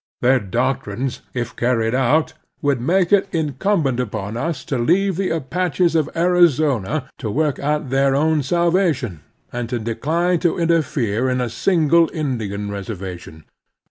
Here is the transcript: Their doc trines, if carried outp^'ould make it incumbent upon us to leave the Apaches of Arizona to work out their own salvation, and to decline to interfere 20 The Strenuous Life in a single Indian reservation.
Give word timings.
Their 0.21 0.39
doc 0.39 0.85
trines, 0.85 1.19
if 1.35 1.55
carried 1.55 1.93
outp^'ould 1.93 2.79
make 2.79 3.13
it 3.13 3.29
incumbent 3.31 3.99
upon 3.99 4.35
us 4.35 4.65
to 4.65 4.79
leave 4.79 5.15
the 5.15 5.29
Apaches 5.29 5.93
of 5.93 6.09
Arizona 6.15 7.07
to 7.19 7.29
work 7.29 7.59
out 7.59 7.91
their 7.91 8.15
own 8.15 8.41
salvation, 8.41 9.21
and 9.53 9.69
to 9.69 9.77
decline 9.77 10.39
to 10.39 10.57
interfere 10.57 11.21
20 11.21 11.21
The 11.21 11.21
Strenuous 11.21 11.25
Life 11.25 11.33
in 11.33 11.41
a 11.41 11.49
single 11.87 12.09
Indian 12.15 12.71
reservation. 12.71 13.43